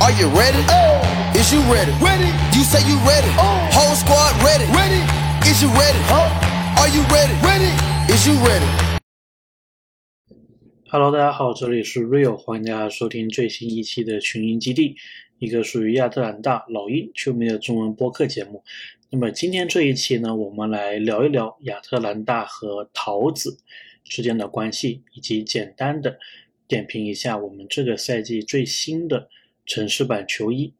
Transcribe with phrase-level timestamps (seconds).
[0.00, 0.62] Are you ready?
[0.70, 1.02] Oh.
[1.34, 1.90] Is you ready?
[1.98, 2.30] Ready.
[2.54, 3.28] You say you ready.
[3.74, 4.64] Whole squad ready.
[4.70, 5.02] Ready.
[5.42, 5.98] Is you ready?
[6.78, 7.34] Are you ready?
[7.42, 7.72] Ready.
[8.06, 8.64] Is you ready?
[10.88, 14.94] Hello，大家好，这里是 Real，欢迎大家收听最新一期的群英基地，
[15.40, 18.62] 一个属于亚特兰大老鹰球迷的中文播客节目。
[19.10, 23.58] 那么今天这一期呢，我们来聊一聊亚特兰大和桃子
[24.04, 26.16] 之间的关系，以及简单的
[26.68, 29.28] 点评一下我们这个赛季最新的
[29.68, 30.72] 城市版球衣。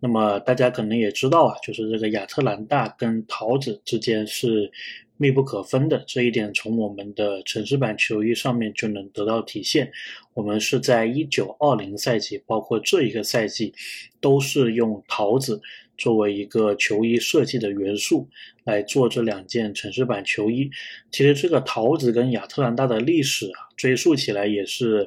[0.00, 4.70] 那么大家可能也知道啊，就是这个亚特兰大跟桃子之间是
[5.16, 9.90] 密不可分的，这一点从我们的城市版球衣上面就能得到体现。
[10.34, 13.72] 我们是在一九二零赛季，包括这一个赛季，
[14.20, 15.58] 都是用桃子
[15.96, 18.28] 作为一个球衣设计的元素
[18.64, 20.68] 来做这两件城市版球衣。
[21.10, 25.06] 其实这个桃子跟亚特兰大的历史啊，追溯起来也是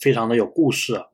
[0.00, 1.06] 非常的有故事啊。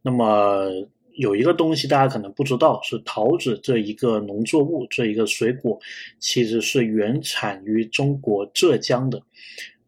[0.00, 0.68] 那么
[1.14, 5.78] 有一个东西大家可能不知道，是桃子这一个农作物，这一个水果，
[6.18, 9.22] 其实是原产于中国浙江的。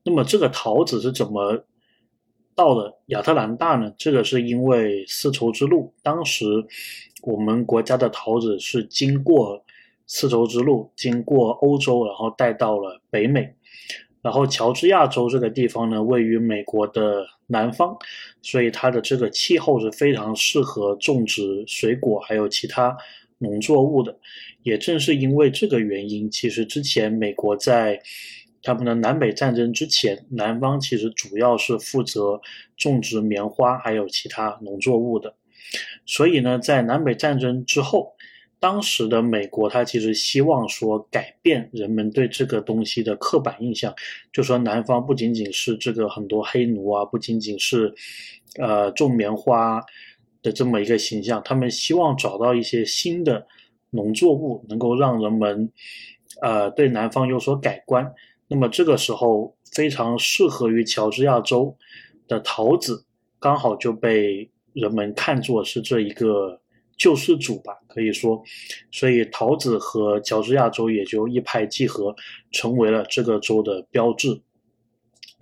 [0.03, 1.65] 那么这个桃子是怎么
[2.55, 3.93] 到了亚特兰大呢？
[3.97, 6.45] 这个是因为丝绸之路，当时
[7.23, 9.65] 我们国家的桃子是经过
[10.07, 13.55] 丝绸之路，经过欧洲，然后带到了北美。
[14.25, 17.95] 然后乔治亚州这个地方呢，位于美国的南方，
[18.41, 22.97] 所以它的这个气候是非常适合种植水果还有其他
[23.37, 24.19] 农作物的。
[24.63, 28.01] 也正是因为这个原因，其实之前美国在
[28.63, 32.41] 他们的南北战争之前，南方其实主要是负责
[32.79, 35.35] 种植棉花还有其他农作物的。
[36.07, 38.14] 所以呢，在南北战争之后。
[38.65, 43.95] 当时的美国，他其实希望说改变人们对这个东西的刻板印象，
[44.33, 47.95] 就说南方不仅仅是这个很多黑奴啊，不仅仅是，
[48.59, 49.85] 呃，种棉花
[50.43, 53.47] 的这么一个形象，他们希望找到一些新的
[53.91, 55.71] 农作物，能够让人们，
[56.41, 58.11] 呃，对南方有所改观。
[58.49, 61.77] 那么这个时候，非常适合于乔治亚州
[62.27, 63.05] 的桃子，
[63.39, 66.63] 刚好就被人们看作是这一个。
[66.97, 68.43] 救世主吧，可以说，
[68.91, 72.15] 所以桃子和乔治亚州也就一拍即合，
[72.53, 74.41] 成为了这个州的标志。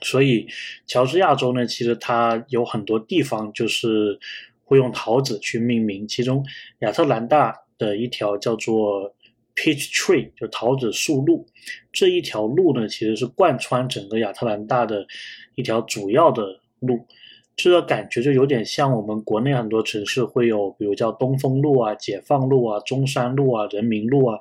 [0.01, 0.47] 所以
[0.87, 4.19] 乔治亚州呢，其实它有很多地方就是
[4.65, 6.45] 会用桃子去命名，其中
[6.81, 9.15] 亚特兰大的一条叫做
[9.55, 11.47] Peach Tree，就桃子树路，
[11.93, 15.07] 这一条路呢，其实是贯穿整个亚特兰大的
[15.55, 17.07] 一条主要的路。
[17.55, 24.39] 这个感觉就有点像我们国内很多城市会有，比如叫东风路啊、解放路啊、中山路啊、人民路啊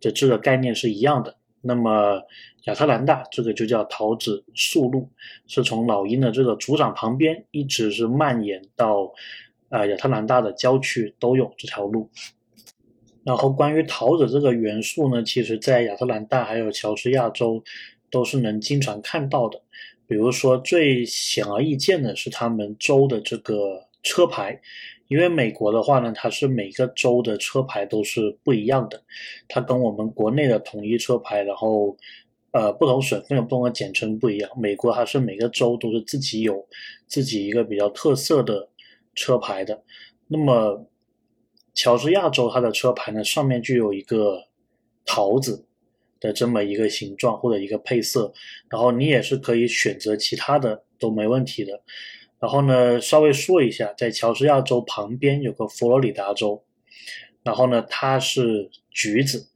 [0.00, 1.36] 的这个概念是一样的。
[1.62, 2.20] 那么
[2.64, 5.08] 亚特兰大这个就叫桃子树路，
[5.46, 9.12] 是从老鹰的这个主场旁边一直是蔓延到
[9.68, 12.10] 啊亚特兰大的郊区都有这条路。
[13.24, 17.62] 然后关于桃子这个元素呢，其实在亚特兰大还有乔治亚州
[18.10, 19.62] 都是能经常看到的。
[20.12, 24.60] 比如说，最显而易见的是他们州的这个车牌，
[25.08, 29.02] 因为美国的话呢，它是每个州的车牌都是不一样的，
[29.48, 31.96] 它跟我们国内的统一车牌，然后
[32.50, 34.50] 呃不同省份有不同的简称不一样。
[34.54, 36.62] 美国还是每个州都是自己有
[37.06, 38.68] 自己一个比较特色的
[39.14, 39.82] 车牌的。
[40.28, 40.86] 那么
[41.72, 44.46] 乔治亚州它的车牌呢，上面就有一个
[45.06, 45.64] 桃子。
[46.22, 48.32] 的这么一个形状或者一个配色，
[48.70, 51.82] 然后你也是可以选择其他的都没问题的。
[52.38, 56.64] 然后呢，稍微说一下，在乔治亚州旁边有个佛罗里达州，
[57.42, 59.46] 然后呢，它是橘子，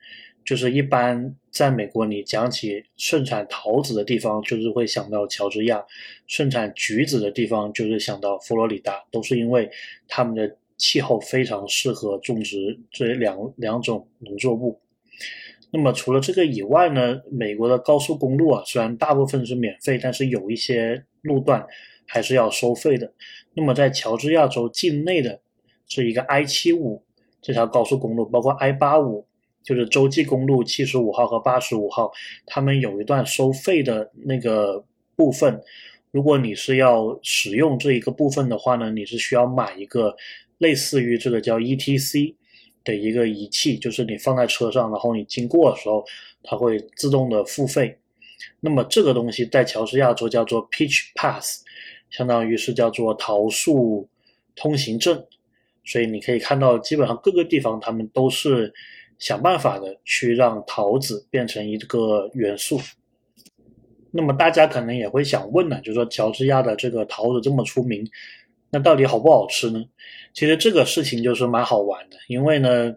[0.45, 5.79] 就是一般在美国你讲起盛产桃子的地方，就是会想到乔治亚；
[6.27, 9.69] 盛产橘子的地方就是想到佛罗里达，都是因为
[10.07, 14.81] 他们的气候非常适合种植这两两种农作物。
[15.77, 21.67] 那么除了这个以外呢，美国的高速公路啊，虽然大部分是免费，但是有一些路段
[22.07, 23.13] 还是要收费的。
[23.53, 25.39] 那么在乔治亚州境内的
[25.87, 27.03] 这一个 I 七五
[27.43, 29.27] 这条高速公路，包括 I 八五，
[29.63, 32.11] 就是洲际公路七十五号和八十五号，
[32.47, 34.83] 他们有一段收费的那个
[35.15, 35.61] 部分。
[36.11, 40.17] 如果你是要使用这一个部分的话呢，你是需要买一个
[40.57, 42.35] 类似于这个叫 ETC。
[42.87, 46.03] 的一个仪器，就是你放在车上，然后你经过的时候，
[46.43, 47.99] 它会自动的付费。
[48.61, 51.63] 那么这个东西在乔治亚州叫做 Peach Pass，
[52.09, 54.09] 相当于是叫做桃树
[54.55, 55.23] 通行证。
[55.85, 58.73] 所以你可以看到，基本上各个地方他们都是
[59.19, 62.81] 想办法的去让桃子变成一个元素。
[64.11, 68.09] 那么大家可能也会想问呢，就是说乔治亚的这个桃子这么出名，
[68.77, 69.83] 那到底好不好吃呢？
[70.35, 72.95] 其实这个事情就是蛮好玩的，因为呢，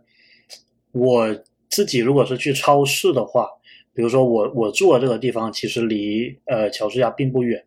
[0.91, 1.33] 我
[1.69, 3.47] 自己如果是去超市的话，
[3.93, 7.63] 比如说我我住的这个地方其实离呃乔治亚并不远，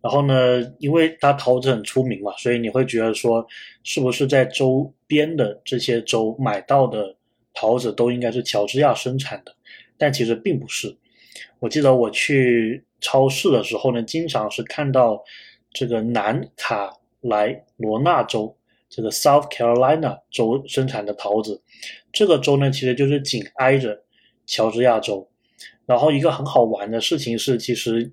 [0.00, 3.46] 然后呢，因为它桃子很出名嘛，所以你会觉得说，
[3.82, 7.14] 是不是在周边的这些州买到的
[7.52, 9.54] 桃子都应该是乔治亚生产的？
[9.98, 10.96] 但其实并不是。
[11.58, 15.22] 我记得我去超市的时候呢，经常是看到
[15.74, 16.90] 这个南卡
[17.24, 18.56] 莱罗纳州
[18.88, 21.60] 这个 South Carolina 州生产的桃子，
[22.12, 23.98] 这个州呢其实就是紧挨着
[24.46, 25.28] 乔治亚州。
[25.86, 28.12] 然后一个很好玩的事情是，其实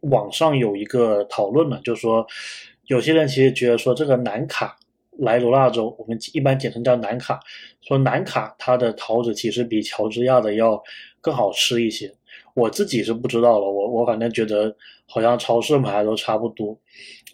[0.00, 2.26] 网上有一个讨论嘛，就是说
[2.86, 4.76] 有些人其实觉得说这个南卡
[5.18, 7.38] 莱罗纳州，我们一般简称叫南卡，
[7.82, 10.82] 说南卡它的桃子其实比乔治亚的要
[11.20, 12.12] 更好吃一些。
[12.54, 14.74] 我自己是不知道了，我我反正觉得
[15.06, 16.78] 好像超市买的都差不多。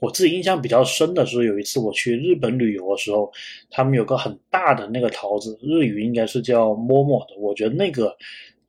[0.01, 3.31] 我自己印象比较深的是有一次我去日本旅游的时候，
[3.71, 8.17] 他们有个很大的那个桃子，日语应该是叫摸摸的，我觉得那个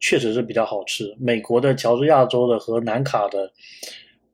[0.01, 1.15] 确实是比较好吃。
[1.17, 3.49] 美国的乔治亚州的和南卡的，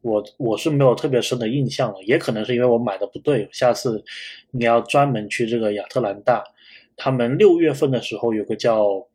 [0.01, 3.47] 我我是没有特别深的印象了，也可能是因为我买的不对。
[3.51, 4.03] 下次
[4.49, 6.43] 你要专门去这个亚特兰大，
[6.95, 9.07] 他们六月份的时候有个叫。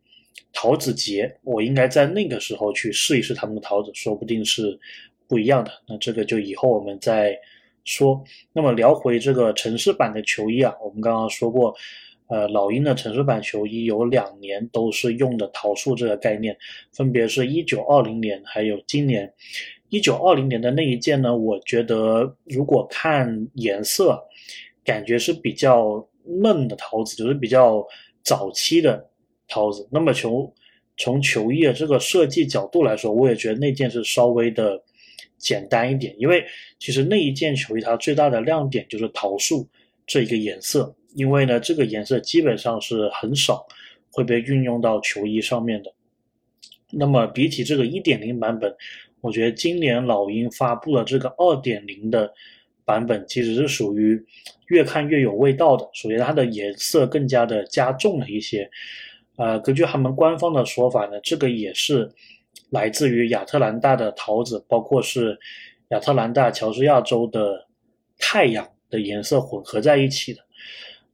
[0.53, 4.79] 桃子节，我应该在那个时候去试一试他们的桃子，说不定是
[5.27, 5.71] 不一样的。
[5.89, 7.37] 那这个就以后我们再
[7.85, 8.23] 说。
[8.53, 11.75] 那么聊回这个城市版的球衣啊，我们刚刚说过，
[12.29, 16.57] 呃，老鹰的城市版球衣有两年都是用的桃树这个概念，
[16.93, 19.33] 分别是一九二零年还有今年。
[19.89, 24.19] 一九二零年的那一件呢，我觉得如果看颜色，
[24.85, 27.87] 感觉是比较嫩的桃子，就是比较
[28.23, 29.09] 早期的。
[29.53, 30.51] 桃子，那么从
[30.97, 34.83] 从球衣的这个设计角度来说，我也觉得那件是稍微的
[35.37, 36.43] 简单一点，因为
[36.79, 39.69] 其实那一件球衣它最大的亮点就是桃树
[40.07, 43.67] 这一个颜色，因为呢这个颜色基本上是很少
[44.11, 45.93] 会被运用到球衣上面的。
[46.91, 48.75] 那么比起这个一点零版本，
[49.21, 52.33] 我觉得今年老鹰发布了这个二点零的
[52.85, 54.23] 版本，其实是属于
[54.69, 55.89] 越看越有味道的。
[55.93, 58.71] 首先它的颜色更加的加重了一些。
[59.37, 62.11] 呃，根据他们官方的说法呢，这个也是
[62.71, 65.39] 来自于亚特兰大的桃子，包括是
[65.89, 67.67] 亚特兰大乔治亚州的
[68.19, 70.41] 太阳的颜色混合在一起的。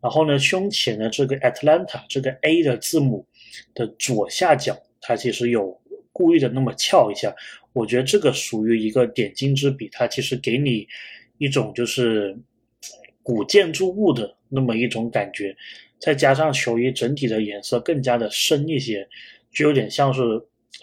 [0.00, 3.26] 然后呢，胸前的这个 Atlanta 这个 A 的字母
[3.74, 5.80] 的左下角，它其实有
[6.12, 7.34] 故意的那么翘一下。
[7.72, 10.86] 我觉得这个属于一个点睛之笔，它其实给你
[11.38, 12.36] 一种就是
[13.22, 15.56] 古建筑物的那么一种感觉。
[15.98, 19.06] 再加上球衣整体的颜色更加的深一些，
[19.52, 20.20] 就有点像是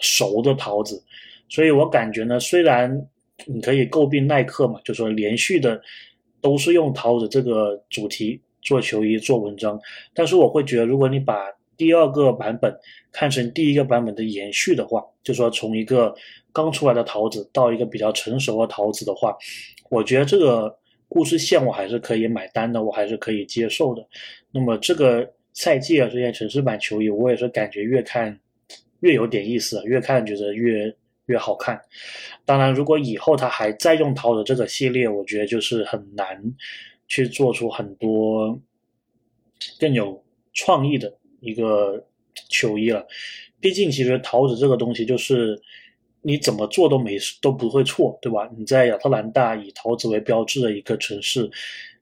[0.00, 1.02] 熟的桃子，
[1.48, 3.08] 所以我感觉呢，虽然
[3.46, 5.80] 你可以诟病耐克嘛，就说连续的
[6.40, 9.80] 都是用桃子这个主题做球衣做文章，
[10.12, 11.34] 但是我会觉得，如果你把
[11.76, 12.74] 第二个版本
[13.10, 16.14] 看成第一个版本的延续的话，就说从一个
[16.52, 19.34] 刚出来的桃子到一个比较成熟的桃子的话，
[19.88, 20.78] 我觉得这个。
[21.08, 24.06] 故事线我还是可以买单的，我还是可以接受的。
[24.50, 28.38] 那么这个赛季啊，这件城市版球衣，我也是感觉越看
[29.00, 30.92] 越有点意思，越看觉得越
[31.26, 31.80] 越好看。
[32.44, 36.42] 当然，如果以后他还再用桃的这个系列，我觉得就是很难
[37.08, 38.60] 去做出很多
[39.78, 40.22] 更有
[40.54, 42.04] 创意的一个
[42.48, 43.06] 球衣了。
[43.60, 45.60] 毕竟，其实桃子这个东西就是。
[46.26, 48.50] 你怎么做都没都不会错，对吧？
[48.58, 51.48] 你在亚特兰大以桃子为标志的一个城市，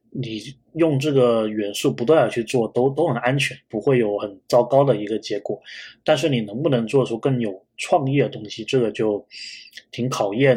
[0.09, 0.41] 你
[0.77, 5.61] 用这个元素不断的去做，都都很安全，不会有很糟糕的一个结果。
[6.03, 9.23] 但是你能不能做出更有创意的东西，这个就
[9.91, 10.57] 挺考验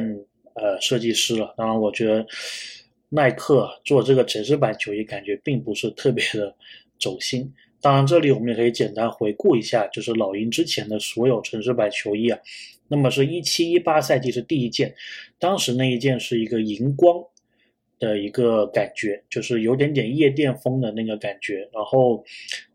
[0.54, 1.54] 呃设计师了。
[1.58, 2.26] 当然，我觉得
[3.10, 6.56] 耐克做这个城市版球衣，感觉并不是特别的
[6.98, 7.54] 走心。
[7.82, 12.40] 当然，这里我们也可以简单回顾一下，就是老鹰之前的所有城市版球衣啊。
[12.88, 14.94] 那么是一七一八赛季是第一件，
[15.40, 17.16] 当时那一件是一个荧光
[18.00, 21.68] 的一个感觉，就是有点点夜店风的那个感觉。
[21.74, 22.24] 然后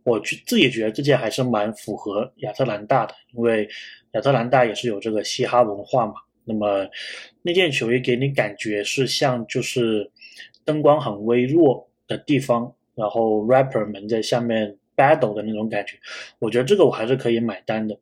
[0.04, 3.68] 我自己觉得这件还是蛮符合亚特兰大的，因为
[4.12, 6.14] 亚特兰大也是有这个嘻哈文化嘛。
[6.44, 6.88] 那么
[7.42, 10.10] 那件球衣给你感觉是像就是
[10.64, 15.96] 灯光很微弱的地方，然后 rapper 们在下面 battle 的那种感觉，
[16.40, 17.96] 我觉得这个我还是可以买单的。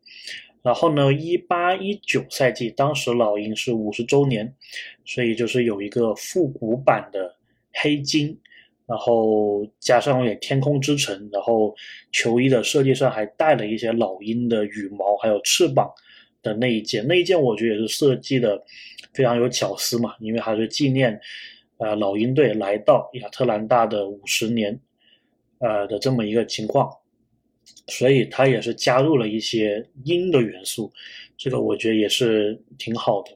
[0.62, 4.54] 然后呢，一八一九赛季，当时老鹰是五十周年，
[5.04, 7.34] 所以就是有一个复古版的
[7.72, 8.38] 黑金，
[8.86, 11.74] 然后加上有点天空之城，然后
[12.12, 15.90] 球衣的设计上还带了一些老鹰的羽毛，还有翅膀
[16.42, 18.62] 的那一件，那一件我觉得也是设计的
[19.14, 21.18] 非常有巧思嘛，因为它是纪念
[21.78, 24.78] 呃老鹰队来到亚特兰大的五十年，
[25.58, 26.90] 呃的这么一个情况，
[27.86, 30.92] 所以他也是加入了一些鹰的元素，
[31.36, 33.30] 这个我觉得也是挺好的。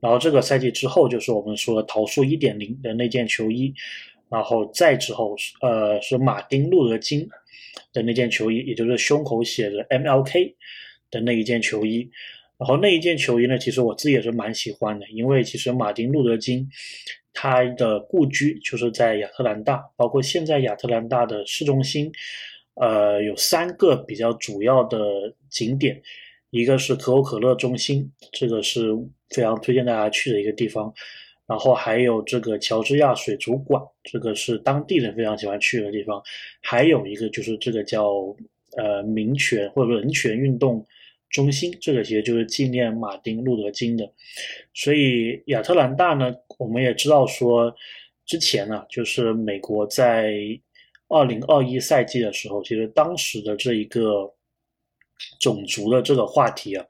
[0.00, 3.74] 然后这个赛季之后就是我们说桃树一点零的那件球衣，
[4.28, 7.28] 然后再之后是呃是马丁路德金
[7.92, 10.54] 的那件球衣，也就是胸口写着 MLK
[11.10, 12.10] 的那一件球衣。
[12.56, 16.68] 然后那一件球衣呢，其实我自己也是蛮喜欢的，因为其实马丁路德金
[17.32, 22.12] 他的故居就是在亚特兰大，包括现在亚特兰大的市中心，
[22.74, 24.98] 呃有三个比较主要的
[25.48, 26.00] 景点。
[26.50, 28.92] 一个是可口可乐中心，这个是
[29.28, 30.92] 非常推荐大家去的一个地方。
[31.46, 36.20] 然后还有这个乔治亚水族馆，这个是当地人非常喜欢去的地方。
[36.60, 38.34] 还有一个就是这个叫
[38.76, 40.84] 呃民权或者人权运动
[41.28, 44.12] 中心，这个其实就是纪念马丁路德金的。
[44.74, 47.72] 所以亚特兰大呢，我们也知道说，
[48.26, 50.34] 之前呢，就是美国在
[51.10, 54.32] 二零二一赛季的时候，其实当时的这一个。
[55.38, 56.86] 种族的这个话题啊，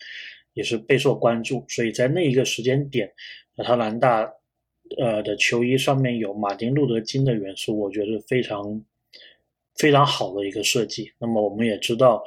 [0.55, 3.13] 也是备受关注，所以在那一个时间点，
[3.57, 4.23] 亚特兰大
[4.99, 8.81] 呃的球衣上面有马丁路德金的元素，我觉得非常
[9.75, 11.11] 非常好的一个设计。
[11.19, 12.23] 那么我们也知道，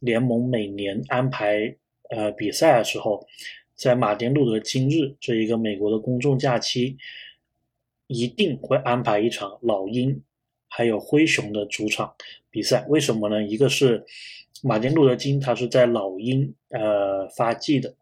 [0.00, 1.74] 联盟每年安排
[2.10, 3.26] 呃比赛的时候，
[3.74, 6.98] 在马丁路德金日这一个美国的公众假期，
[8.08, 10.22] 一定会安排一场老鹰
[10.68, 12.12] 还有灰熊的主场
[12.50, 12.84] 比赛。
[12.88, 13.42] 为什么呢？
[13.42, 14.04] 一个是
[14.62, 17.94] 马丁路德金他是在老鹰呃发迹的，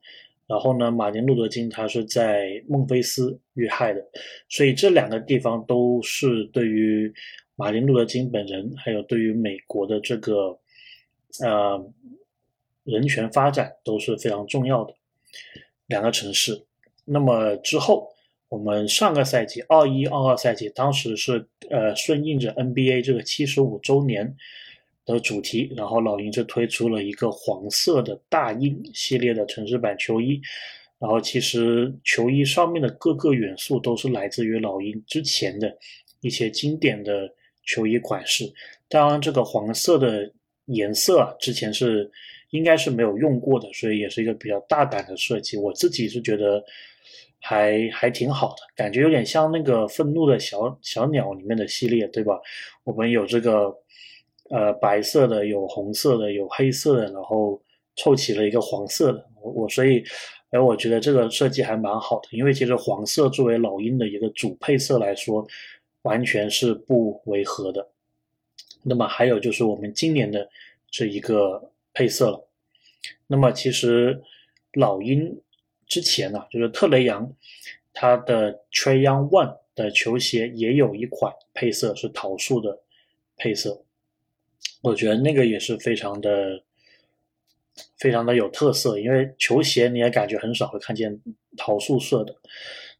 [0.46, 4.00] 然后呢，马丁路德金他是在孟菲斯遇害的，
[4.48, 7.12] 所以这两个地方都是对于
[7.56, 10.58] 马丁路德金本人，还有对于美国的这个
[11.40, 11.92] 呃
[12.84, 14.94] 人权发展都是非常重要的
[15.86, 16.64] 两个城市。
[17.04, 18.13] 那么之后，
[18.54, 24.36] 我们上个赛季二一二二赛季，当时是呃顺应着 NBA 这个七十五周年。
[25.06, 30.40] 的主题，然后老鹰就推出了一个黄色的大鹰系列的城市版球衣，
[30.98, 35.76] 然后其实球衣上面的各个元素都是来自于老鹰之前的
[36.22, 37.30] 一些经典的
[37.66, 38.50] 球衣款式。
[38.88, 40.32] 当然，这个黄色的
[40.68, 42.10] 颜色啊，之前是
[42.52, 45.58] 应该是没有用过的，所以也是一个比较大胆的设计。
[45.58, 46.64] 我自己是觉得
[47.44, 52.40] 还还挺好的，感觉有点像那个愤怒的小小鸟里面的系列，对吧？
[52.82, 53.72] 我们有这个。
[54.50, 57.60] 呃，白色的有红色的有黑色的，然后
[57.96, 59.26] 凑齐了一个黄色的。
[59.40, 60.04] 我我所以，
[60.50, 65.44] 哎，我觉得这个设计还蛮好的，因为其实黄色作为老鹰的一个主配色来说，
[66.02, 67.88] 完全是不违和的。
[68.82, 70.46] 那么还有就是我们今年的
[70.90, 72.46] 这一个配色了。
[73.26, 74.22] 那么其实
[74.74, 75.40] 老鹰
[75.86, 77.32] 之前呢，就是特雷杨
[77.92, 82.80] 他的 Trey Young One 的球鞋也有一款配色是桃树的
[83.36, 83.82] 配色。
[84.82, 86.62] 我觉得那个也是非常的、
[87.96, 91.20] 非常的有特色，因为球鞋你也感觉很少会看见
[91.56, 92.34] 桃树色的。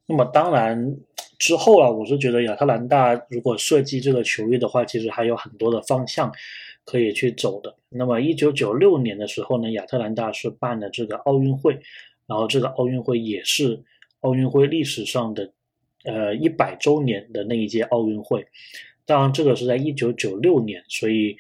[0.07, 0.97] 那么当然
[1.39, 6.33] 之后啊，我是觉得亚特兰大如果设计这个球衣的话，其实还有很多的方向
[6.85, 7.77] 可以去走的。
[7.89, 11.79] 那么一九九六年的时候呢，亚特兰大是办了这个奥运会，
[12.27, 13.83] 然后这个奥运会也是
[14.21, 15.53] 奥运会历史上的
[16.05, 18.47] 呃一百周年的那一届奥运会。
[19.07, 21.37] 当然，这个是在一九九六年，所以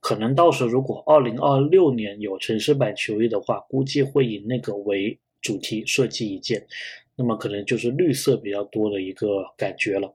[0.00, 6.66] 可能到时候如果二零二六年有城市版球衣的话，估计会以那个为主题设计一件，
[7.14, 10.12] 那么可能就是绿色比较多的一个感觉了。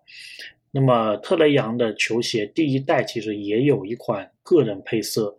[0.72, 5.36] 那么特雷杨的球鞋第一代其实也有一款个人配色，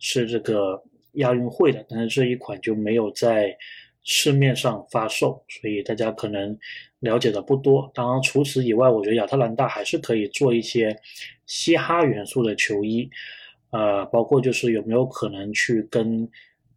[0.00, 3.56] 是这个亚运会的，但是这一款就没有在
[4.04, 6.56] 市面上发售，所以大家可能。
[7.00, 10.98] 了解的不多，当然除此以外，我觉得亚特兰大还是可以做一些
[11.44, 13.10] 嘻哈元素的球衣，
[13.72, 16.26] 呃，包括就是有没有可能去跟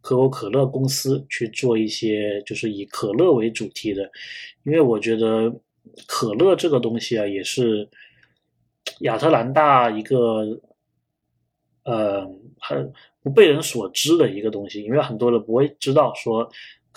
[0.02, 4.02] 可口可乐公司去做一些就是以可乐为主题的，
[4.64, 5.50] 因为我觉得
[6.06, 7.88] 可乐这个东西啊，也是
[9.00, 10.60] 亚特兰大一个
[11.84, 12.30] 呃
[12.60, 12.92] 很
[13.22, 16.46] 不被人所知的一个东西，因为很多人不会知道说。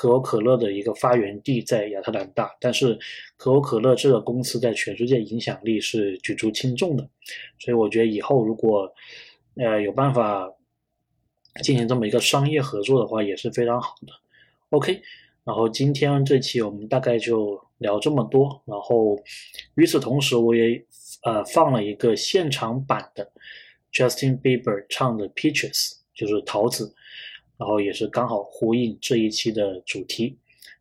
[0.02, 2.98] 可口可乐的一个发源地在亚特兰大，但是
[3.38, 7.08] 可口可乐这个公司在全世界影响力是举足轻重的，
[7.60, 8.92] 所以我觉得以后如果
[9.58, 10.52] 呃有办法
[11.62, 14.14] 进行这么一个商业合作的话，也是非常好的。
[14.70, 15.00] OK，
[15.44, 19.16] 然后今天这期我们大概就聊这么多，然后
[19.76, 20.84] 与此同时我也
[21.22, 23.32] 呃放了一个现场版的
[23.94, 26.96] Justin Bieber 唱的 Peaches，就是桃子。
[27.62, 30.36] 然后也是刚好呼应这一期的主题，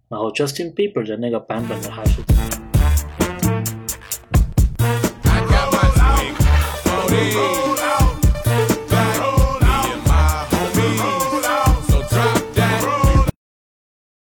[0.09, 2.60] 然后 Justin Bieber 的那个版本呢，还是。